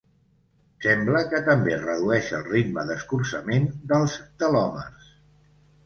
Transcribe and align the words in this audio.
Sembla 0.85 1.21
que 1.33 1.41
també 1.51 1.77
redueix 1.83 2.33
el 2.39 2.47
ritme 2.49 2.87
d'escurçament 2.91 3.71
dels 3.95 4.21
telòmers. 4.43 5.17